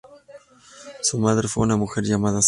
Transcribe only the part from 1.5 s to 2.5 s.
una mujer llamada Sarah.